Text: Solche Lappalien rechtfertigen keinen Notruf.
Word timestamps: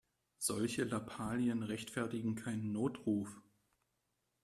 Solche 0.39 0.83
Lappalien 0.85 1.61
rechtfertigen 1.61 2.33
keinen 2.33 2.71
Notruf. 2.71 3.39